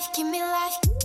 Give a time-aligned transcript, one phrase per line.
[0.00, 0.99] life, give me life.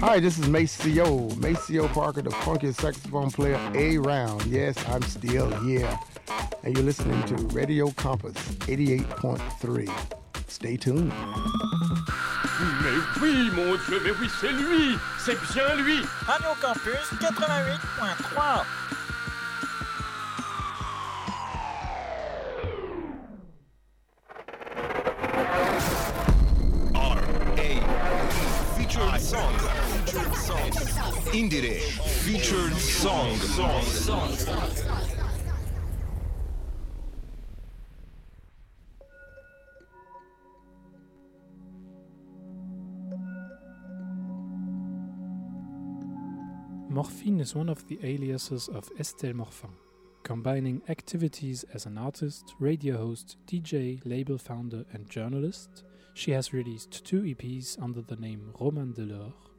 [0.00, 3.58] Hi, this is Maceo, Maceo Parker, the funkiest saxophone player
[4.00, 4.46] around.
[4.46, 5.98] Yes, I'm still here.
[6.64, 8.32] And you're listening to Radio Campus
[8.66, 9.90] 88.3.
[10.48, 11.12] Stay tuned.
[12.82, 18.64] Mais oui, mon Dieu, mais oui, c'est lui C'est bien lui Radio Campus 88.3
[31.32, 31.78] Indire.
[32.24, 33.38] Featured song.
[46.88, 49.70] Morphine is one of the aliases of Estelle Morfin,
[50.24, 55.84] combining activities as an artist, radio host, DJ, label founder, and journalist.
[56.14, 59.49] She has released two EPs under the name Roman Delors,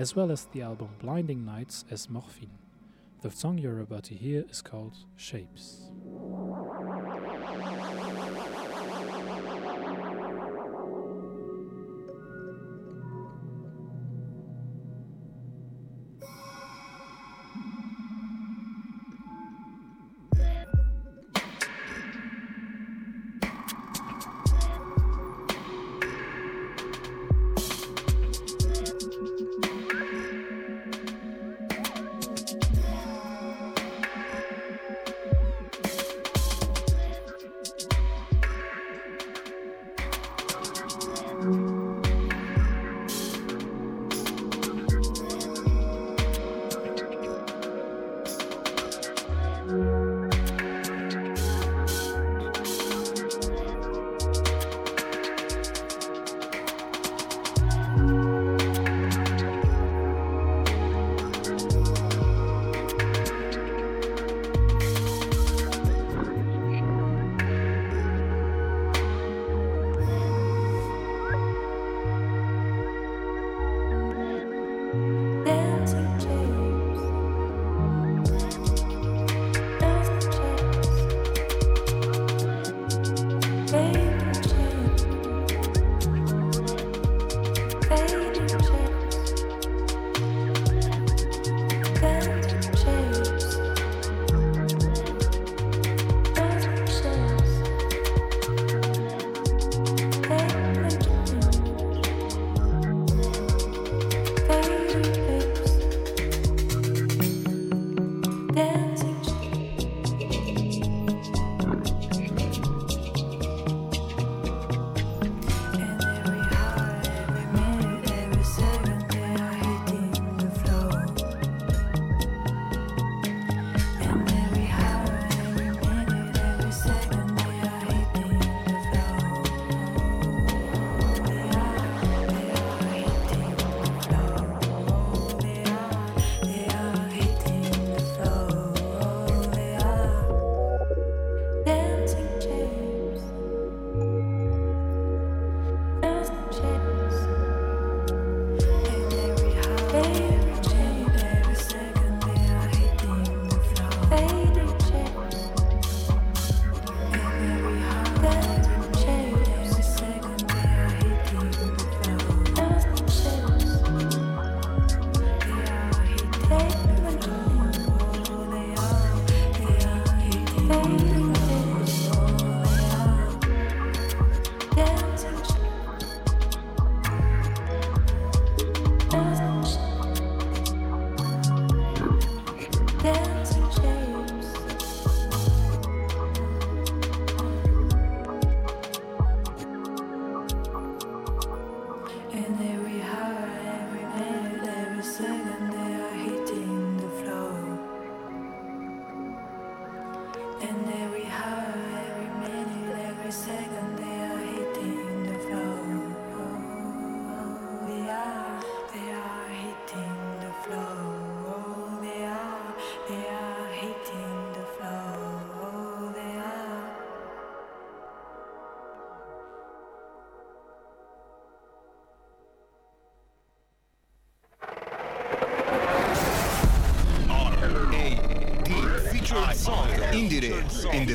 [0.00, 2.56] as well as the album Blinding Nights as Morphine.
[3.20, 5.89] The song you're about to hear is called Shapes.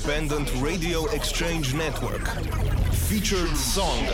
[0.06, 2.28] Independent Radio Exchange Network.
[3.10, 4.06] Featured song.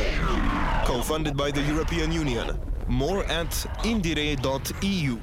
[0.86, 2.58] Co-funded by the European Union.
[2.88, 3.50] More at
[3.84, 5.20] indire.eu.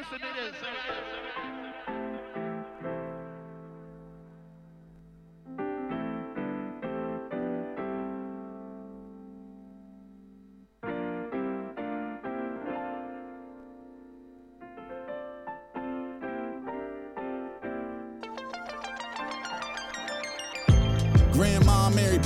[0.00, 1.67] listen to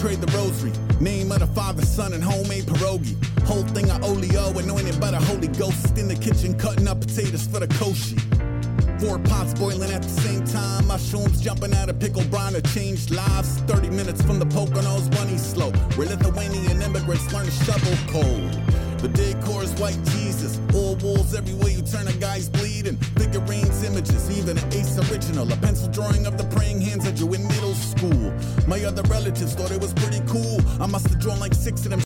[0.02, 0.72] prayed the rosary.
[1.00, 3.14] Name of the Father, Son, and homemade pierogi.
[3.46, 5.96] Whole thing of oleo, anointed by the Holy Ghost.
[5.96, 8.18] In the kitchen, cutting up potatoes for the koshi.
[9.00, 10.88] Four pots boiling at the same time.
[10.88, 13.60] Mushrooms jumping out of pickle brine to change lives.
[13.70, 15.70] 30 minutes from the Poconos, bunny slow.
[15.94, 18.42] Where Lithuanian immigrants learn to shovel coal.
[18.98, 20.21] The decor is white Jesus.
[20.74, 22.96] All walls everywhere you turn, a guy's bleeding.
[23.18, 25.50] Figurines, images, even an ace original.
[25.52, 28.32] A pencil drawing of the praying hands that you in middle school.
[28.66, 30.58] My other relatives thought it was pretty cool.
[30.80, 32.00] I must have drawn like six of them